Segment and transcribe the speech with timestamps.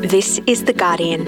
[0.00, 1.26] This is The Guardian.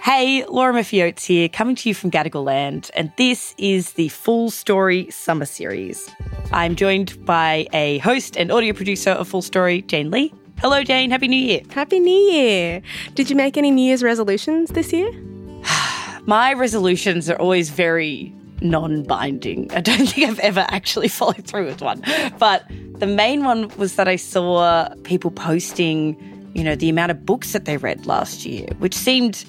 [0.00, 4.08] Hey, Laura Murphy Oates here, coming to you from Gadigal Land, and this is the
[4.10, 6.08] Full Story Summer Series.
[6.52, 10.32] I'm joined by a host and audio producer of Full Story, Jane Lee.
[10.60, 11.10] Hello, Jane.
[11.10, 11.62] Happy New Year.
[11.70, 12.80] Happy New Year.
[13.16, 15.10] Did you make any New Year's resolutions this year?
[16.26, 19.70] My resolutions are always very non binding.
[19.72, 22.02] I don't think I've ever actually followed through with one.
[22.38, 22.64] But
[22.98, 26.16] the main one was that I saw people posting,
[26.54, 29.44] you know, the amount of books that they read last year, which seemed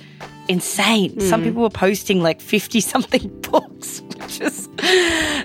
[0.47, 1.13] insane.
[1.13, 1.19] Hmm.
[1.21, 4.67] Some people were posting like 50 something books, which is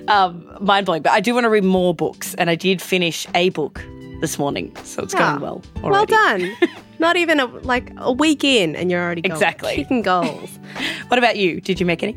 [0.09, 1.03] um, mind blowing.
[1.03, 3.85] But I do want to read more books, and I did finish a book
[4.21, 4.75] this morning.
[4.85, 5.63] So it's Ah, going well.
[5.83, 6.13] Already.
[6.13, 6.57] Well done.
[7.01, 9.75] Not even a, like a week in, and you're already Exactly.
[9.75, 10.59] kicking goals.
[11.09, 11.61] What about you?
[11.61, 12.17] Did you make any?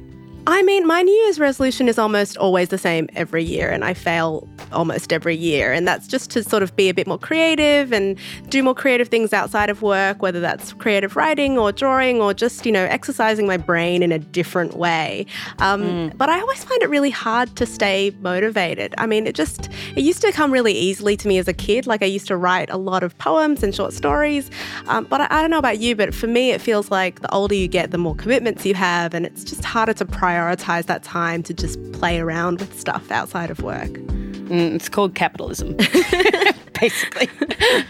[0.49, 3.93] I mean, my New Year's resolution is almost always the same every year, and I
[3.93, 5.73] fail almost every year.
[5.73, 8.17] And that's just to sort of be a bit more creative and
[8.47, 12.65] do more creative things outside of work, whether that's creative writing or drawing or just,
[12.65, 15.25] you know, exercising my brain in a different way.
[15.59, 18.95] Um, But I always find it really hard to stay motivated.
[18.97, 21.87] I mean, it just, it used to come really easily to me as a kid.
[21.87, 24.49] Like I used to write a lot of poems and short stories.
[24.87, 27.33] Um, but I, I don't know about you, but for me, it feels like the
[27.33, 29.13] older you get, the more commitments you have.
[29.13, 33.49] And it's just harder to prioritize that time to just play around with stuff outside
[33.49, 33.89] of work.
[33.89, 35.75] Mm, it's called capitalism,
[36.79, 37.25] basically.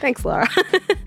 [0.01, 0.47] Thanks, Laura.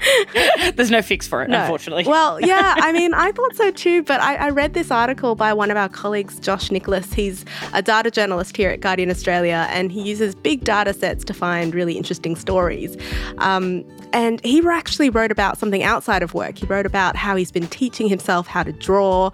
[0.77, 1.61] There's no fix for it, No.
[1.63, 2.05] unfortunately.
[2.07, 5.53] Well, yeah, I mean, I thought so too, but I, I read this article by
[5.53, 7.13] one of our colleagues, Josh Nicholas.
[7.13, 11.35] He's a data journalist here at Guardian Australia, and he uses big data sets to
[11.35, 12.97] find really interesting stories.
[13.39, 16.59] Um, and he actually wrote about something outside of work.
[16.59, 19.31] He wrote about how he's been teaching himself how to draw.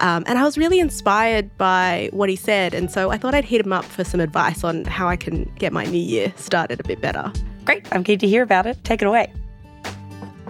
[0.00, 2.74] Um, and I was really inspired by what he said.
[2.74, 5.44] And so I thought I'd hit him up for some advice on how I can
[5.58, 7.32] get my new year started a bit better.
[7.64, 7.86] Great.
[7.92, 8.82] I'm keen to hear about it.
[8.84, 9.32] Take it away.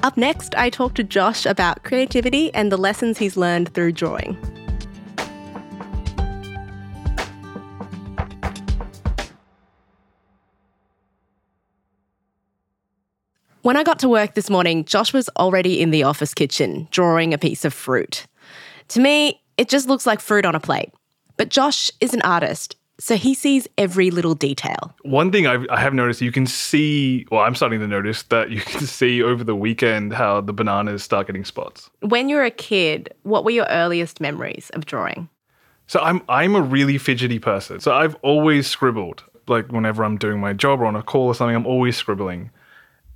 [0.02, 4.38] Up next, I talk to Josh about creativity and the lessons he's learned through drawing.
[13.62, 17.34] When I got to work this morning, Josh was already in the office kitchen drawing
[17.34, 18.26] a piece of fruit.
[18.88, 20.94] To me, it just looks like fruit on a plate.
[21.37, 24.97] But Josh is an artist, so he sees every little detail.
[25.03, 28.50] One thing I've, I have noticed, you can see, well, I'm starting to notice that
[28.50, 31.91] you can see over the weekend how the bananas start getting spots.
[32.00, 35.28] When you were a kid, what were your earliest memories of drawing?
[35.87, 37.81] So I'm I'm a really fidgety person.
[37.81, 39.22] So I've always scribbled.
[39.49, 42.50] Like whenever I'm doing my job or on a call or something, I'm always scribbling.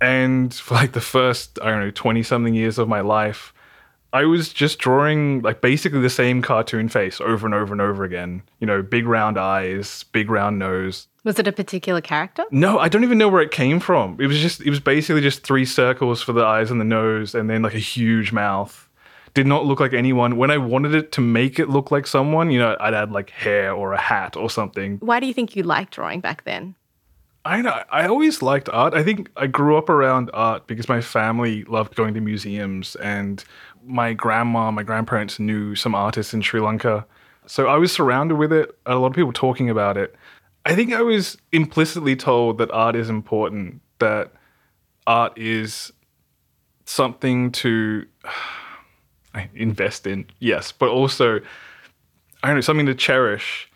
[0.01, 3.53] And for like the first, I don't know, 20 something years of my life,
[4.15, 8.05] I was just drawing like basically the same cartoon face over and over and over
[8.05, 8.43] again.
[8.59, 11.07] You know, big round eyes, big round nose.
[11.25, 12.45] Was it a particular character?
[12.49, 14.15] No, I don't even know where it came from.
[14.21, 17.35] It was just it was basically just three circles for the eyes and the nose
[17.35, 18.87] and then like a huge mouth.
[19.33, 20.37] Did not look like anyone.
[20.37, 23.31] When I wanted it to make it look like someone, you know, I'd add like
[23.31, 24.97] hair or a hat or something.
[24.99, 26.75] Why do you think you liked drawing back then?
[27.45, 27.61] I
[27.91, 28.95] I always liked art.
[28.95, 33.43] I think I grew up around art because my family loved going to museums and
[33.85, 37.05] my grandma, my grandparents knew some artists in Sri Lanka.
[37.45, 40.15] So I was surrounded with it, a lot of people talking about it.
[40.65, 44.31] I think I was implicitly told that art is important, that
[45.05, 45.93] art is
[46.85, 48.07] something to
[49.53, 51.39] invest in, yes, but also
[52.41, 53.69] I don't know, something to cherish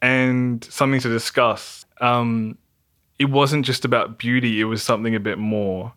[0.00, 1.84] and something to discuss.
[2.00, 2.56] Um,
[3.20, 5.92] it wasn't just about beauty, it was something a bit more.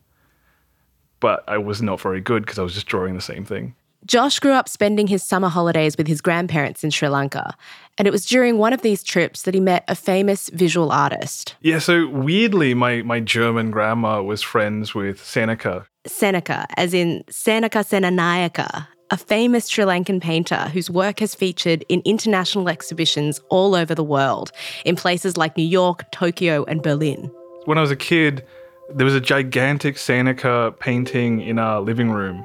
[1.22, 3.76] But I was not very good because I was just drawing the same thing.
[4.06, 7.56] Josh grew up spending his summer holidays with his grandparents in Sri Lanka,
[7.98, 11.56] and it was during one of these trips that he met a famous visual artist,
[11.62, 15.86] Yeah, so weirdly, my, my German grandma was friends with Senaka.
[16.06, 22.02] Senaka, as in Senaka Senanayake, a famous Sri Lankan painter whose work has featured in
[22.04, 24.52] international exhibitions all over the world,
[24.86, 27.30] in places like New York, Tokyo, and Berlin.
[27.66, 28.44] When I was a kid,
[28.90, 32.44] there was a gigantic Senaka painting in our living room.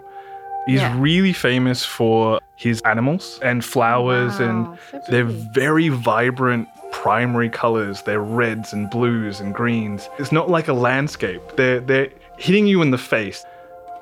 [0.66, 0.94] He's Yeah.
[1.00, 4.66] really famous for his animals and flowers, and
[5.08, 8.02] they're very vibrant primary colors.
[8.02, 10.10] They're reds and blues and greens.
[10.18, 11.40] It's not like a landscape.
[11.56, 13.42] They're they're hitting you in the face.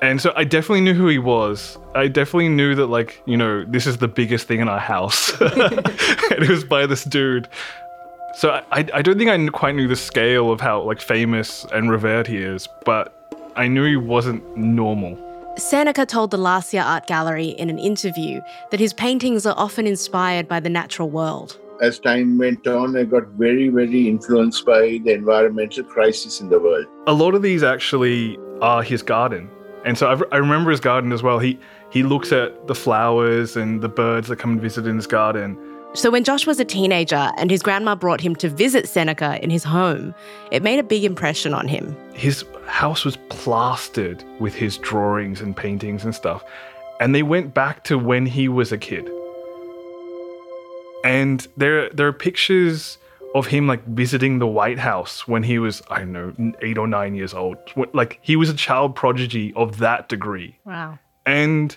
[0.01, 1.77] And so I definitely knew who he was.
[1.95, 5.29] I definitely knew that like, you know, this is the biggest thing in our house.
[5.41, 5.53] and
[6.43, 7.47] it was by this dude.
[8.35, 11.65] So I, I I don't think I quite knew the scale of how like famous
[11.73, 13.11] and revered he is, but
[13.55, 15.17] I knew he wasn't normal.
[15.57, 20.47] Senaka told the Lasia Art Gallery in an interview that his paintings are often inspired
[20.47, 21.57] by the natural world.
[21.81, 26.59] as time went on, I got very, very influenced by the environmental crisis in the
[26.59, 26.85] world.
[27.07, 29.49] A lot of these actually are his garden.
[29.87, 31.39] And so I've, i remember his garden as well.
[31.39, 31.57] He
[31.89, 35.57] he looks at the flowers and the birds that come and visit in his garden.
[35.93, 39.49] So when Josh was a teenager and his grandma brought him to visit Senaka in
[39.49, 40.13] his home,
[40.51, 41.95] it made a big impression on him.
[42.13, 46.43] His house was plastered with his drawings and paintings and stuff.
[46.99, 49.09] And they went back to when he was a kid.
[51.05, 52.97] And there there are pictures
[53.35, 56.87] of him like visiting the White House when he was I don't know eight or
[56.87, 57.57] nine years old.
[57.93, 60.57] Like he was a child prodigy of that degree.
[60.65, 60.99] Wow.
[61.25, 61.75] And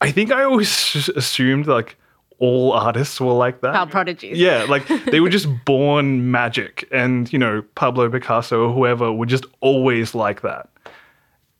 [0.00, 1.96] I think I always assumed like
[2.38, 3.74] all artists were like that.
[3.74, 4.38] Child prodigies.
[4.38, 9.26] Yeah, like they were just born magic, and you know Pablo Picasso or whoever were
[9.26, 10.68] just always like that.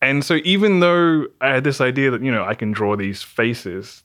[0.03, 3.23] And so even though I had this idea that you know I can draw these
[3.23, 4.03] faces,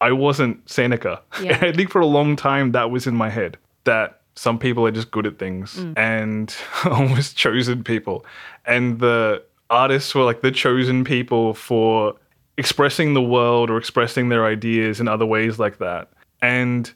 [0.00, 1.20] I wasn't Senaka.
[1.40, 1.58] Yeah.
[1.62, 4.90] I think for a long time that was in my head that some people are
[4.92, 5.94] just good at things Mm.
[5.98, 6.54] and
[6.84, 8.24] almost chosen people.
[8.66, 12.14] And the artists were like the chosen people for
[12.58, 16.08] expressing the world or expressing their ideas in other ways like that.
[16.40, 16.90] And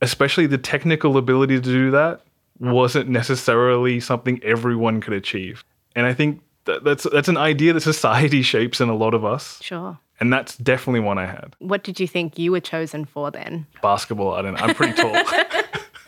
[0.00, 2.20] especially the technical ability to do that
[2.60, 5.64] wasn't necessarily something everyone could achieve.
[5.96, 9.24] And I think that that's that's an idea that society shapes in a lot of
[9.24, 9.58] us.
[9.62, 9.98] Sure.
[10.20, 11.56] And that's definitely one I had.
[11.58, 13.66] What did you think you were chosen for then?
[13.82, 14.60] Basketball, I don't know.
[14.62, 15.12] I'm pretty tall.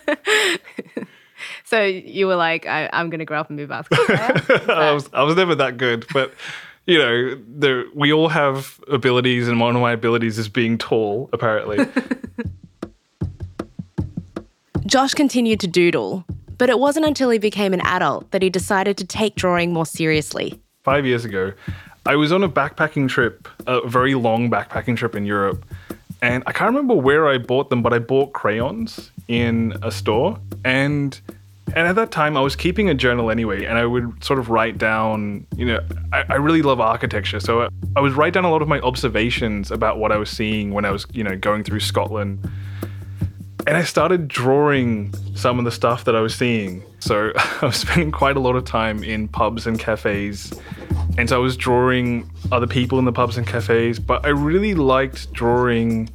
[1.64, 4.62] So you were like, I, I'm going to grow up and be a basketball player?
[4.68, 6.32] I was I was never that good, but
[6.86, 11.28] you know, there we all have abilities, and one of my abilities is being tall.
[11.32, 11.84] Apparently,
[14.86, 16.24] Josh continued to doodle,
[16.56, 19.86] but it wasn't until he became an adult that he decided to take drawing more
[19.86, 20.60] seriously.
[20.84, 21.52] five years ago,
[22.06, 25.66] I was on a backpacking trip, a very long backpacking trip in Europe,
[26.22, 30.38] and I can't remember where I bought them, but I bought crayons in a store,
[30.64, 31.20] and
[31.74, 34.50] and at that time I was keeping a journal anyway, and I would sort of
[34.50, 35.80] write down, you know,
[36.12, 39.70] I, I really love architecture, so I, would write down a lot of my observations
[39.70, 42.48] about what I was seeing when I was, you know, going through Scotland.
[43.66, 46.84] And I started drawing some of the stuff that I was seeing.
[47.00, 50.52] So I was spending quite a lot of time in pubs and cafes.
[51.18, 53.98] And so I was drawing other people in the pubs and cafes.
[53.98, 56.10] But I really liked drawing,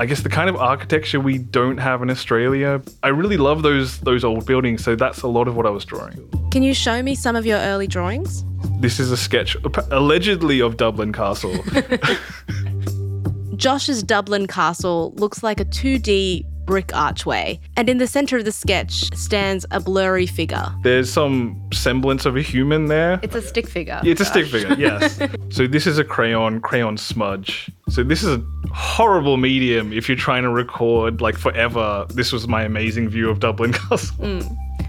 [0.00, 2.80] I guess, the kind of architecture we don't have in Australia.
[3.02, 4.84] I really love those those old buildings.
[4.84, 6.28] So that's a lot of what I was drawing.
[6.50, 8.44] Can you show me some of your early drawings?
[8.80, 9.56] This is a sketch,
[9.90, 11.64] allegedly, of Dublin Castle.
[13.56, 18.52] Josh's Dublin castle looks like a 2D brick archway, and in the centre of the
[18.52, 20.66] sketch stands a blurry figure.
[20.82, 23.18] There's some semblance of a human there.
[23.22, 24.00] It's a stick figure.
[24.04, 25.18] It's a stick figure, yes.
[25.48, 27.70] so this is a crayon, crayon smudge.
[27.88, 32.06] So this is a horrible medium if you're trying to record like forever.
[32.10, 34.42] This was my amazing view of Dublin Castle.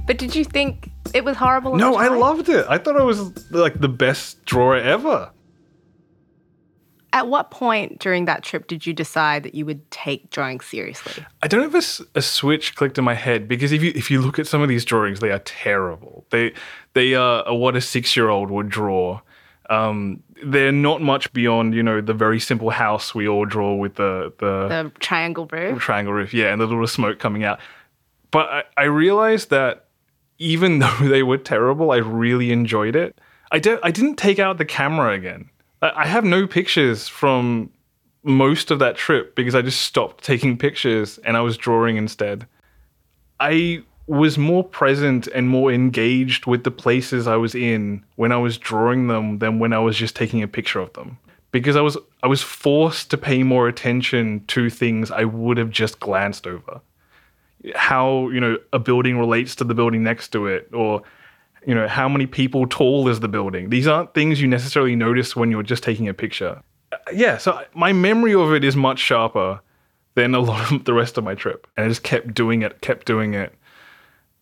[0.07, 1.75] But did you think it was horrible?
[1.75, 2.65] No, I loved it.
[2.67, 3.19] I thought I was
[3.51, 5.31] like the best drawer ever.
[7.11, 11.25] At what point during that trip did you decide that you would take drawing seriously?
[11.41, 14.11] I don't know if a a, switch clicked in my head because if you if
[14.11, 16.25] you look at some of these drawings, they are terrible.
[16.29, 16.53] They
[16.93, 19.21] they are what a six year old would draw.
[19.71, 23.95] Um, they're not much beyond you know the very simple house we all draw with
[23.95, 25.80] the the, The triangle roof?
[25.81, 27.59] triangle roof, yeah, and the little smoke coming out.
[28.31, 29.86] But I, I realized that
[30.38, 33.19] even though they were terrible, I really enjoyed it.
[33.51, 33.79] I don't.
[33.84, 35.50] I didn't take out the camera again.
[35.81, 37.72] I, I have no pictures from
[38.24, 42.46] most of that trip because I just stopped taking pictures and I was drawing instead.
[43.39, 48.38] I was more present and more engaged with the places I was in when I
[48.38, 51.20] was drawing them than when I was just taking a picture of them.
[51.51, 55.70] Because I was I was forced to pay more attention to things I would have
[55.70, 56.82] just glanced over.
[57.75, 61.04] How, you know, a building relates to the building next to it or
[61.68, 63.70] you know, how many people tall is the building?
[63.70, 66.62] These aren't things you necessarily notice when you're just taking a picture.
[67.13, 69.60] Yeah, so my memory of it is much sharper
[70.16, 71.68] than a lot of the rest of my trip.
[71.78, 73.54] And I just kept doing it, kept doing it.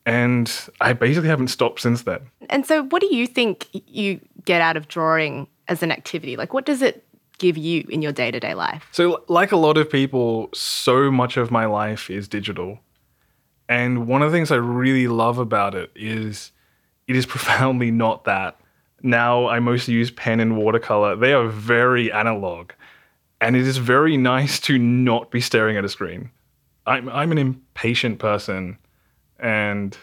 [0.08, 0.50] And
[0.80, 2.22] I basically haven't stopped since then.
[2.50, 6.38] And so, what do you think you get out of drawing as an activity?
[6.38, 7.06] Like, what does it
[7.40, 8.88] give you in your day to day life?
[8.94, 12.80] So, like a lot of people, so much of my life is digital.
[13.68, 16.54] And one of the things I really love about it is
[17.08, 18.58] it is profoundly not that.
[19.04, 21.18] Now I mostly use pen and watercolor.
[21.18, 22.72] They are very analog.
[23.42, 26.32] And it is very nice to not be staring at a screen.
[26.86, 28.78] I'm, I'm an impatient person
[29.40, 29.98] and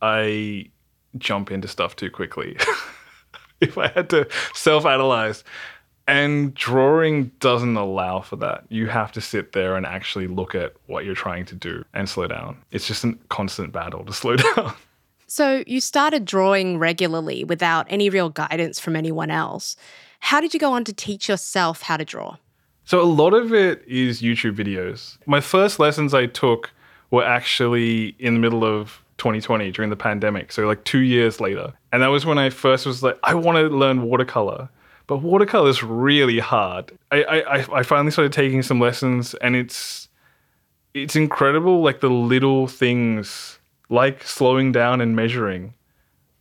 [0.00, 0.70] I
[1.18, 2.56] jump into stuff too quickly.
[3.60, 5.44] if I had to self analyze,
[6.08, 8.64] And drawing doesn't allow for that.
[8.68, 12.08] You have to sit there and actually look at what you're trying to do and
[12.08, 12.56] slow down.
[12.72, 14.74] It's just a constant battle to slow down.
[15.28, 19.76] So you started drawing regularly without any real guidance from anyone else.
[20.20, 22.36] How did you go on to teach yourself how to draw?
[22.84, 25.16] So a lot of it is YouTube videos.
[25.24, 26.70] My first lessons I took
[27.12, 30.50] were actually in the middle of 2020 during the pandemic.
[30.50, 31.72] So like two years later.
[31.92, 34.68] And that was when I first was like, I want to learn watercolor.
[35.06, 36.90] But watercolor is really hard.
[37.12, 40.08] I, I, I finally started taking some lessons and it's
[40.94, 45.74] it's incredible like the little things like slowing down and measuring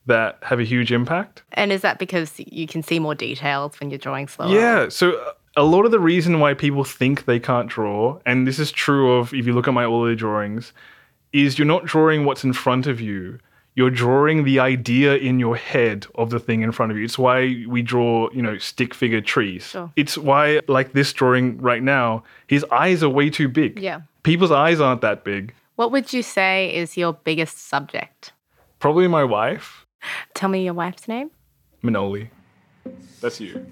[0.06, 1.44] that have a huge impact.
[1.54, 4.54] And is that because you can see more details when you're drawing slower?
[4.54, 4.90] Yeah.
[4.90, 8.72] So a lot of the reason why people think they can't draw, and this is
[8.72, 10.74] true of if you look at my early drawings,
[11.34, 13.40] is you're not drawing what's in front of you.
[13.74, 17.06] You're drawing the idea in your head of the thing in front of you.
[17.06, 19.66] It's why we draw, you know, stick figure trees.
[19.68, 19.92] Sure.
[19.96, 23.80] It's why, like this drawing right now, his eyes are way too big.
[23.80, 24.02] Yeah.
[24.24, 25.54] People's eyes aren't that big.
[25.78, 28.34] What would you say is your biggest subject?
[28.80, 29.86] Probably my wife,
[30.34, 31.32] Tell me your wife's name.
[31.84, 32.30] Manoli.
[33.22, 33.66] That's you.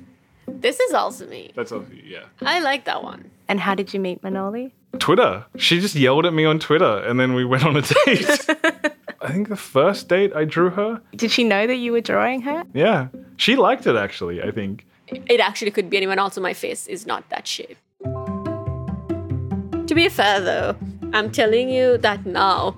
[0.60, 1.51] This is also me.
[1.56, 2.24] That's also you, yeah.
[2.41, 3.29] I like that one.
[3.48, 4.72] And how did you meet Manoli?
[5.00, 5.46] Twitter.
[5.58, 8.46] She just yelled at me on Twitter and then we went on a date.
[9.22, 11.01] I think the first date I drew her.
[11.15, 12.63] Did she know that you were drawing her?
[12.74, 13.08] Yeah.
[13.38, 14.86] She liked it actually, I think.
[15.08, 16.20] It actually could be anyone.
[16.20, 17.77] Also, my face is not that shape.
[18.03, 20.75] To be fair, though,
[21.13, 22.75] I'm telling you that now.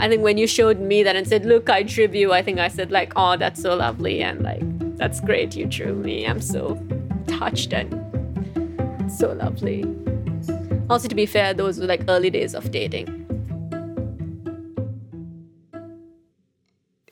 [0.00, 2.58] I think when you showed me that and said, "Look, I drew you," I think
[2.58, 4.62] I said like, "Oh, that's so lovely," and like,
[4.96, 6.74] "That's great, you drew me." I'm so
[7.38, 7.90] touched and
[9.10, 9.84] so lovely.
[10.90, 13.08] Also, to be fair, those were like early days of dating.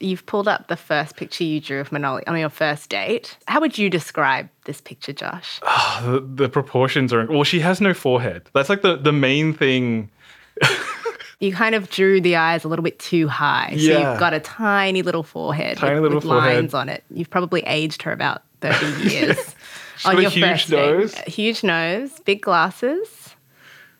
[0.00, 3.36] You've pulled up the first picture you drew of Manoli on your first date.
[3.46, 5.60] How would you describe this picture, Josh?
[5.64, 8.42] Ah, the, the proportions are well, she has no forehead.
[8.52, 10.10] That's like the, the main thing.
[11.40, 13.70] You kind of drew the eyes a little bit too high.
[13.72, 14.12] So Yeah.
[14.12, 16.54] you've got a tiny little forehead Tiny with, little with forehead.
[16.54, 17.02] lines on it.
[17.10, 19.56] You've probably aged her about 30 years.
[19.96, 20.76] She's got a huge date.
[20.76, 21.14] nose.
[21.26, 23.34] Huge nose, big glasses.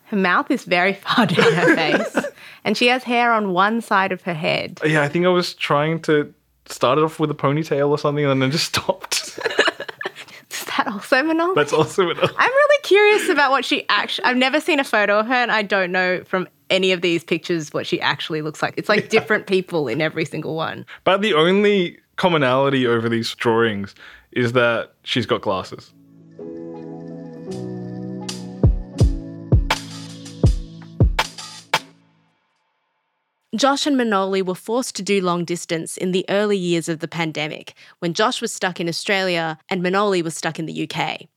[0.04, 2.16] Her mouth is very far down her face.
[2.64, 4.78] And she has hair on one side of her head.
[4.84, 6.32] Yeah, I think I was trying to
[6.66, 9.36] start it off with a ponytail or something and then just stopped.
[10.48, 11.56] Is that also Manoli?
[11.56, 12.18] That's also it.
[12.20, 14.26] I'm really curious about what she actually.
[14.26, 17.24] I've never seen a photo of her, and I don't know from any of these
[17.24, 18.74] pictures what she actually looks like.
[18.76, 20.86] It's like different people in every single one.
[21.02, 23.94] But the only commonality over these drawings
[24.32, 25.92] is that she's got glasses.
[33.54, 37.08] Josh and Manoli were forced to do long distance in the early years of the
[37.08, 41.28] pandemic when Josh was stuck in Australia and Manoli was stuck in the UK.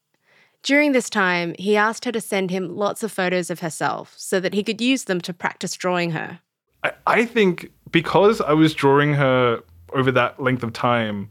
[0.63, 4.39] During this time, he asked her to send him lots of photos of herself so
[4.39, 6.39] that he could use them to practice drawing her.
[6.85, 9.61] I, I think because I was drawing her
[9.93, 11.27] over that length of time,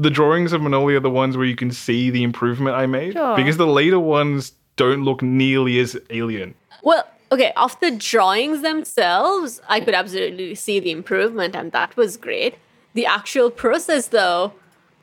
[0.00, 3.12] the drawings of Manoli are the ones where you can see the improvement I made.
[3.12, 3.36] Sure.
[3.36, 6.54] Because the later ones don't look nearly as alien.
[6.82, 12.16] Well, okay, of the drawings themselves, I could absolutely see the improvement, and that was
[12.16, 12.54] great.
[12.94, 14.54] The actual process, though,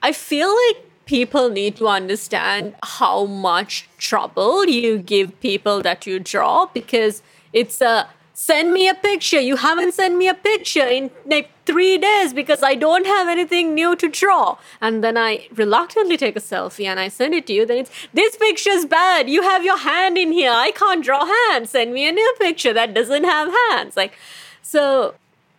[0.01, 6.20] I feel like people need to understand how much trouble you give people that you
[6.20, 7.22] draw because
[7.54, 9.39] it's a send me a picture.
[9.39, 13.74] You haven't sent me a picture in like three days because I don't have anything
[13.74, 14.60] new to draw.
[14.79, 17.65] And then I reluctantly take a selfie and I send it to you.
[17.65, 19.27] Then it's this picture's bad.
[19.27, 20.51] You have your hand in here.
[20.53, 21.72] I can't draw hands.
[21.72, 23.98] Send me a new picture that doesn't have hands.
[23.98, 24.13] Like,
[24.62, 25.15] so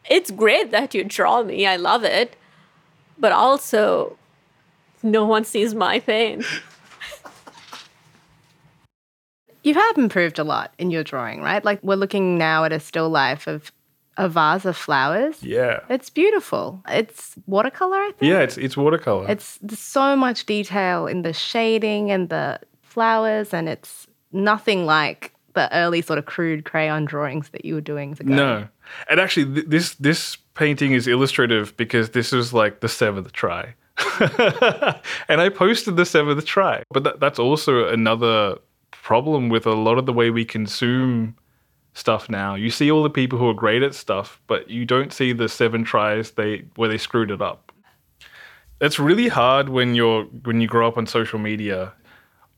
[0.09, 1.67] it's great that you draw me.
[1.67, 2.37] I love it.
[3.19, 4.17] But also,
[5.03, 6.45] no one sees my pain.
[9.69, 11.63] You have improved a lot in your drawing, right?
[11.63, 13.71] Like we're looking now at a still life of
[14.17, 15.43] a vase of flowers.
[15.43, 15.81] Yeah.
[15.91, 16.83] It's beautiful.
[16.89, 18.31] It's watercolor, I think.
[18.31, 19.31] Yeah, it's it's watercolor.
[19.31, 25.35] It's there's so much detail in the shading and the flowers, and it's nothing like
[25.53, 28.13] the early sort of crude crayon drawings that you were doing.
[28.13, 28.25] Ago.
[28.25, 28.69] No,
[29.11, 33.75] and actually, th- this this painting is illustrative because this was like the seventh try,
[35.29, 36.85] and I posted the seventh try.
[36.91, 38.57] But that, that's also another
[39.09, 41.35] problem with a lot of the way we consume
[41.95, 42.55] stuff now.
[42.55, 45.49] You see all the people who are great at stuff, but you don't see the
[45.49, 47.73] seven tries they where they screwed it up.
[48.83, 51.95] It's really hard when you're when you grow up on social media.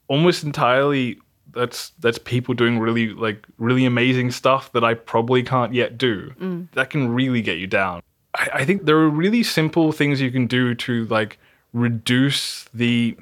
[0.09, 1.19] Almost entirely
[1.52, 6.33] that's that's people doing really like really amazing stuff that I probably can't yet do.
[6.40, 6.66] Mm.
[6.73, 8.02] That can really get you down.
[8.35, 11.38] I, I think there are really simple things you can do to like
[11.73, 13.16] reduce the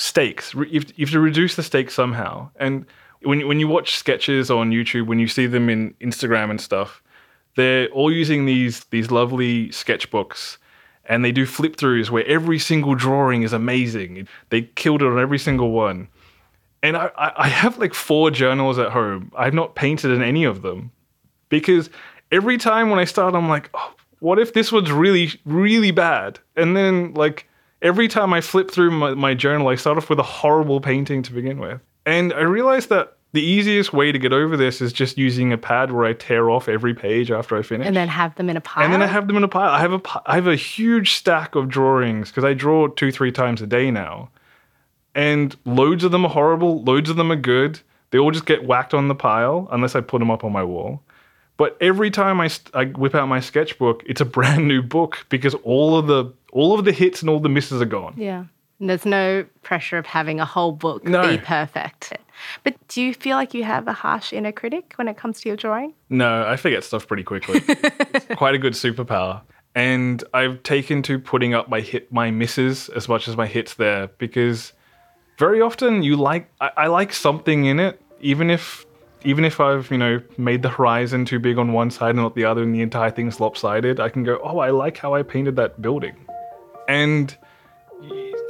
[0.00, 0.54] stakes.
[0.54, 2.50] You have, to reduce the stakes somehow.
[2.56, 2.86] And
[3.22, 7.02] when when you watch sketches on YouTube, when you see them in Instagram and stuff,
[7.56, 10.56] they're all using these these lovely sketchbooks.
[11.04, 14.28] And they do flip throughs where every single drawing is amazing.
[14.50, 16.08] They killed it on every single one.
[16.82, 19.32] And I, I have like four journals at home.
[19.36, 20.92] I've not painted in any of them
[21.48, 21.90] because
[22.30, 26.38] every time when I start, I'm like, oh, what if this was really, really bad?
[26.56, 27.49] And then, like,
[27.82, 31.22] every time I flip through my, my journal, I start off with a horrible painting
[31.22, 31.80] to begin with.
[32.06, 35.58] And I realized that the easiest way to get over this is just using a
[35.58, 37.86] pad where I tear off every page after I finish.
[37.86, 38.84] And then have them in a pile.
[38.84, 39.70] And then I have them in a pile.
[39.70, 43.30] I have a I have a huge stack of drawings because I draw two three
[43.30, 44.30] times a day now,
[45.14, 46.82] and loads of them are horrible.
[46.82, 47.80] Loads of them are good.
[48.10, 50.64] They all just get whacked on the pile unless I put them up on my
[50.64, 51.00] wall.
[51.60, 55.26] But every time I, st- I whip out my sketchbook, it's a brand new book
[55.28, 58.14] because all of the all of the hits and all the misses are gone.
[58.16, 58.44] Yeah.
[58.78, 61.20] And there's no pressure of having a whole book No.
[61.28, 62.14] be perfect.
[62.64, 65.50] But do you feel like you have a harsh inner critic when it comes to
[65.50, 65.92] your drawing?
[66.08, 67.60] No, I forget stuff pretty quickly.
[67.68, 69.42] It's quite a good superpower.
[69.74, 73.74] And I've taken to putting up my hit my misses as much as my hits
[73.74, 74.72] there because
[75.36, 78.86] very often you like I, I like something in it, even if
[79.24, 82.34] even if I've, you know, made the horizon too big on one side and not
[82.34, 85.22] the other and the entire thing's lopsided, I can go, Oh, I like how I
[85.22, 86.16] painted that building.
[86.88, 87.36] And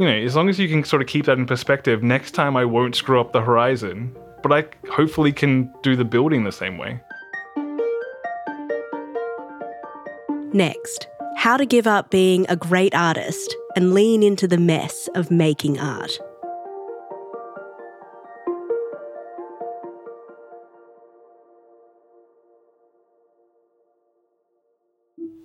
[0.00, 2.56] you know, as long as you can sort of keep that in perspective, next time
[2.56, 6.78] I won't screw up the horizon, but I hopefully can do the building the same
[6.78, 7.00] way.
[10.54, 15.30] Next, how to give up being a great artist and lean into the mess of
[15.30, 16.18] making art.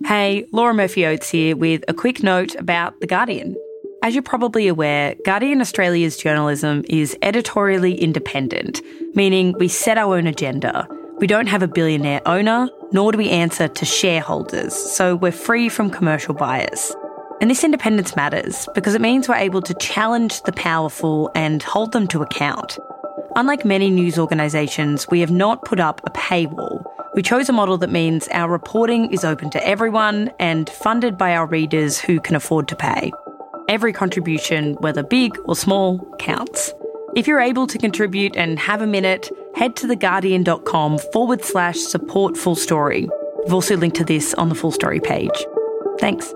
[0.06, 3.56] Hey, Laura Murphy Oates here with a quick note about The Guardian.
[4.04, 8.82] As you're probably aware, Guardian Australia's journalism is editorially independent,
[9.16, 10.86] meaning we set our own agenda.
[11.18, 15.68] We don't have a billionaire owner, nor do we answer to shareholders, so we're free
[15.68, 16.94] from commercial bias.
[17.40, 21.90] And this independence matters because it means we're able to challenge the powerful and hold
[21.90, 22.78] them to account.
[23.34, 26.75] Unlike many news organisations, we have not put up a paywall.
[27.16, 31.34] We chose a model that means our reporting is open to everyone and funded by
[31.34, 33.10] our readers who can afford to pay.
[33.70, 36.74] Every contribution, whether big or small, counts.
[37.16, 42.36] If you're able to contribute and have a minute, head to theguardian.com forward slash support
[42.36, 43.08] full story.
[43.44, 45.46] We've also linked to this on the full story page.
[45.98, 46.34] Thanks.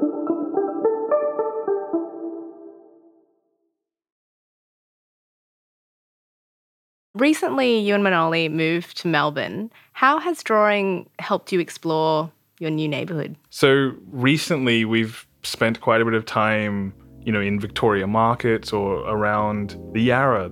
[7.21, 9.71] Recently, you and Manoli moved to Melbourne.
[9.93, 13.37] How has drawing helped you explore your new neighbourhood?
[13.51, 19.07] So recently, we've spent quite a bit of time, you know, in Victoria markets or
[19.07, 20.51] around the Yarra.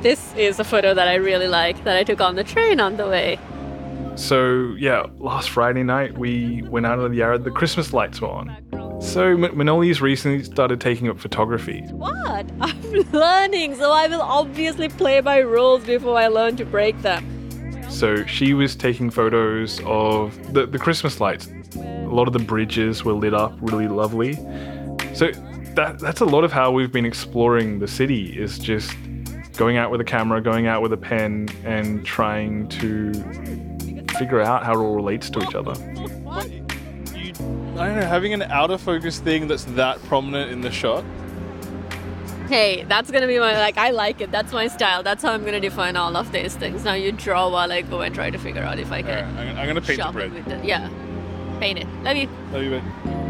[0.00, 2.96] This is a photo that I really like that I took on the train on
[2.96, 3.38] the way.
[4.16, 7.38] So yeah, last Friday night we went out of the Yarra.
[7.38, 8.48] The Christmas lights were on.
[9.00, 11.80] So Manoli's recently started taking up photography.
[11.90, 12.46] What?
[12.60, 17.26] I'm learning, so I will obviously play by rules before I learn to break them.
[17.90, 21.48] So she was taking photos of the, the Christmas lights.
[21.76, 24.34] A lot of the bridges were lit up really lovely.
[25.14, 25.30] So
[25.74, 28.94] that that's a lot of how we've been exploring the city is just
[29.56, 33.12] going out with a camera, going out with a pen and trying to
[34.18, 35.74] figure out how it all relates to each other.
[37.80, 40.70] You, I don't know, having an out of focus thing that's that prominent in the
[40.70, 41.04] shot.
[42.48, 43.78] Hey, that's gonna be my like.
[43.78, 44.32] I like it.
[44.32, 45.02] That's my style.
[45.02, 46.84] That's how I'm gonna define all of these things.
[46.84, 49.38] Now you draw while I go and try to figure out if I Alright, can.
[49.38, 50.32] I'm, I'm gonna paint the bread.
[50.32, 50.64] with it.
[50.64, 50.90] Yeah,
[51.60, 51.86] paint it.
[52.02, 52.28] Love you.
[52.52, 53.20] Love you, mate.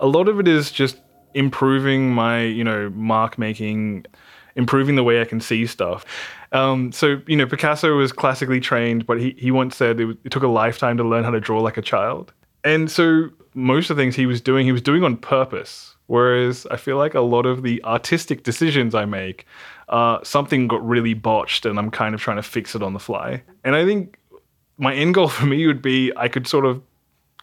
[0.00, 0.98] a lot of it is just
[1.34, 4.04] improving my you know mark making
[4.56, 6.04] improving the way i can see stuff
[6.52, 10.30] um, so you know picasso was classically trained but he, he once said it, it
[10.30, 12.32] took a lifetime to learn how to draw like a child.
[12.64, 15.94] And so most of the things he was doing he was doing on purpose.
[16.06, 19.46] Whereas i feel like a lot of the artistic decisions i make
[19.88, 22.98] uh, something got really botched and i'm kind of trying to fix it on the
[22.98, 23.42] fly.
[23.64, 24.18] And i think
[24.78, 26.82] my end goal for me would be i could sort of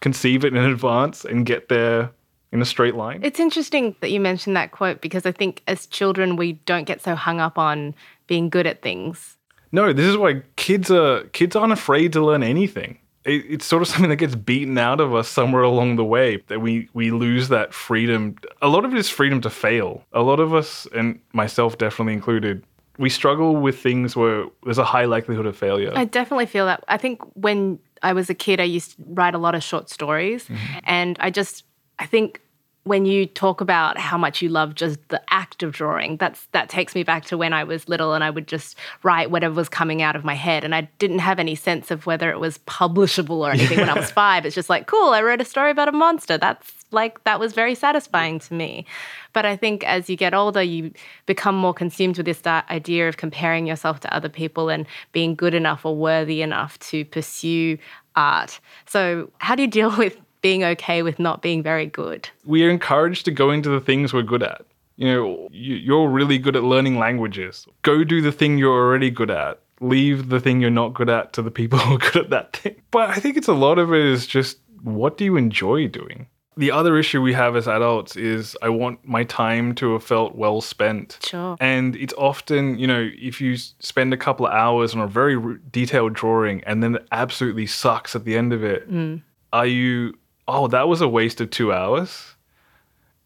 [0.02, 2.12] conceive it in advance and get there
[2.52, 5.86] in a straight line It's interesting that you mentioned that quote because I think as
[5.88, 7.96] children, we don't get so hung up on
[8.28, 9.38] being good at things.
[9.72, 12.98] No, this is why kids are kids aren't afraid to learn anything.
[13.26, 16.38] It, it's sort of something that gets beaten out of us somewhere along the way
[16.48, 18.38] that we we lose that freedom.
[18.62, 20.04] A lot of it is freedom to fail.
[20.14, 22.64] A lot of us, and myself definitely included,
[22.98, 25.92] we struggle with things where there's a high likelihood of failure.
[25.96, 26.84] I definitely feel that.
[26.88, 29.90] I think when I was a kid, I used to write a lot of short
[29.90, 30.80] stories, mm-hmm.
[30.84, 31.66] and I just
[32.00, 32.42] I think
[32.86, 36.70] when you talk about how much you love just the act of drawing, that's that
[36.70, 39.70] takes me back to when I was little and I would just write whatever was
[39.70, 40.64] coming out of my head.
[40.64, 44.00] And I didn't have any sense of whether it was publishable or anything when I
[44.00, 44.46] was five.
[44.46, 46.38] It's just like, cool, I wrote a story about a monster.
[46.38, 48.86] That's like that was very satisfying to me.
[49.34, 50.94] But I think as you get older, you
[51.26, 55.56] become more consumed with this idea of comparing yourself to other people and being good
[55.56, 57.80] enough or worthy enough to pursue
[58.16, 58.60] art.
[58.86, 62.30] So how do you deal with being okay with not being very good.
[62.46, 64.64] We are encouraged to go into the things we're good at.
[64.96, 67.66] You know, you're really good at learning languages.
[67.82, 69.60] Go do the thing you're already good at.
[69.82, 72.58] Leave the thing you're not good at to the people who are good at that
[72.58, 72.76] thing.
[72.92, 76.28] But I think it's a lot of it is just what do you enjoy doing?
[76.56, 80.36] The other issue we have as adults is I want my time to have felt
[80.36, 81.18] well spent.
[81.24, 81.58] Sure.
[81.60, 85.58] And it's often, you know, if you spend a couple of hours on a very
[85.72, 89.24] detailed drawing and then it absolutely sucks at the end of it, mm.
[89.52, 90.14] are you
[90.48, 92.36] oh, that was a waste of two hours.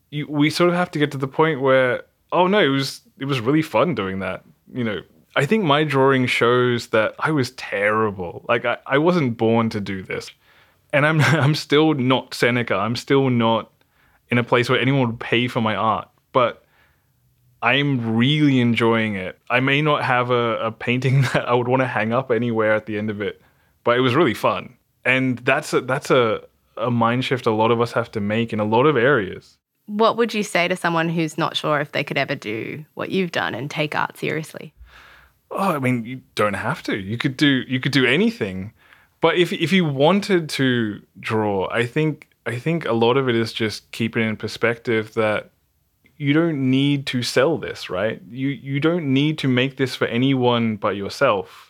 [0.10, 3.02] You, we sort of have to get to the point where, oh no, it was
[3.20, 4.44] it was really fun doing that.
[4.74, 5.02] You know,
[5.36, 8.46] I think my drawing shows that I was terrible.
[8.48, 10.32] Like I, I wasn't born to do this.
[10.92, 12.78] And I'm I'm still not Senaka.
[12.80, 13.72] I'm still not
[14.30, 16.10] in a place where anyone would pay for my art.
[16.32, 16.64] But
[17.62, 19.38] I'm really enjoying it.
[19.50, 22.74] I may not have a, a painting that I would want to hang up anywhere
[22.74, 23.42] at the end of it,
[23.84, 24.76] but it was really fun.
[25.06, 26.42] And that's a that's a,
[26.80, 29.58] a mind shift a lot of us have to make in a lot of areas.
[29.86, 33.10] What would you say to someone who's not sure if they could ever do what
[33.10, 34.74] you've done and take art seriously?
[35.52, 36.98] Oh, I mean, you don't have to.
[36.98, 38.74] You could do you could do anything.
[39.22, 43.36] But if if you wanted to draw, I think I think a lot of it
[43.36, 45.52] is just keeping in perspective that
[46.18, 48.22] you don't need to sell this, right?
[48.30, 51.69] You you don't need to make this for anyone but yourself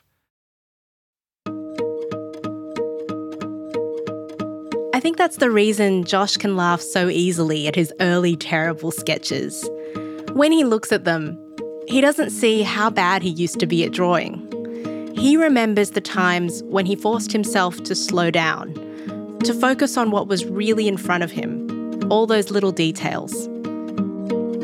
[5.00, 9.66] I think that's the reason Josh can laugh so easily at his early terrible sketches.
[10.34, 11.40] When he looks at them,
[11.88, 14.46] he doesn't see how bad he used to be at drawing.
[15.16, 18.74] He remembers the times when he forced himself to slow down,
[19.46, 23.46] to focus on what was really in front of him, all those little details,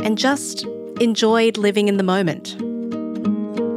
[0.04, 0.66] and just
[1.00, 2.56] enjoyed living in the moment.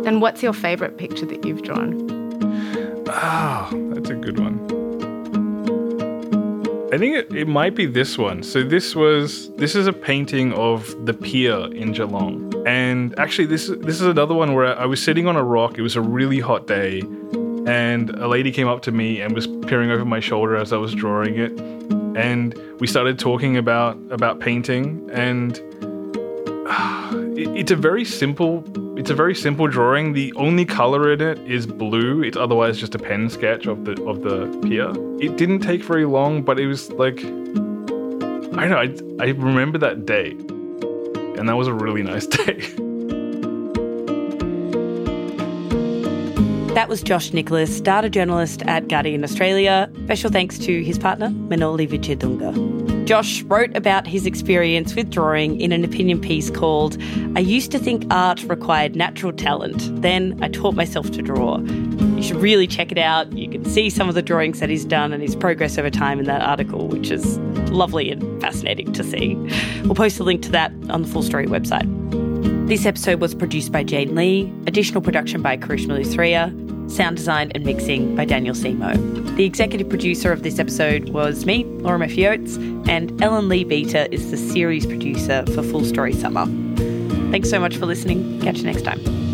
[0.09, 3.07] And what's your favourite picture that you've drawn?
[3.07, 4.78] Ah, oh, that's a good one.
[6.91, 8.43] I think it, it might be this one.
[8.43, 12.55] So this was this is a painting of the pier in Geelong.
[12.67, 15.77] And actually this this is another one where I was sitting on a rock.
[15.77, 17.01] It was a really hot day
[17.67, 20.79] and a lady came up to me and was peering over my shoulder as I
[20.79, 21.53] was drawing it.
[22.17, 25.61] And we started talking about about painting and
[26.67, 28.65] uh, it, it's a very simple
[28.99, 30.13] it's a very simple drawing.
[30.13, 32.21] The only color in it is blue.
[32.25, 34.91] It's otherwise just a pen sketch of the of the pier.
[35.25, 37.25] It didn't take very long, but it was like
[38.59, 38.77] I know.
[38.77, 40.33] I, I remember that day,
[41.39, 42.59] and that was a really nice day.
[46.75, 49.89] That was Josh Nicholas, data journalist at Guardian Australia.
[50.05, 52.98] Special thanks to his partner, Manoli Vichedunga.
[53.09, 56.99] Josh wrote about his experience with drawing in an opinion piece called
[57.37, 60.03] I Used to Think Art Required Natural Talent.
[60.03, 61.57] Then I taught myself to draw.
[61.57, 63.33] You should really check it out.
[63.33, 66.19] You can see some of the drawings that he's done and his progress over time
[66.19, 67.39] in that article, which is
[67.71, 69.37] lovely and fascinating to see.
[69.85, 71.89] We'll post a link to that on the Full Story website.
[72.69, 77.65] This episode was produced by Jane Lee, additional production by Karishma Luthria, sound design and
[77.65, 79.28] mixing by Daniel Simo.
[79.39, 84.37] The executive producer of this episode was me, Laura Murphy and Ellen Leabeater is the
[84.37, 86.45] series producer for Full Story Summer.
[87.31, 88.41] Thanks so much for listening.
[88.41, 89.28] Catch you next time.